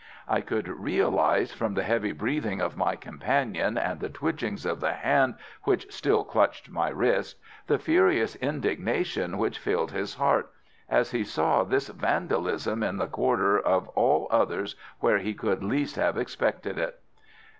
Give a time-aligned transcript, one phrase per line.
[0.27, 4.93] I could realize from the heavy breathing of my companion, and the twitchings of the
[4.93, 10.51] hand which still clutched my wrist, the furious indignation which filled his heart
[10.89, 15.97] as he saw this vandalism in the quarter of all others where he could least
[15.97, 16.99] have expected it.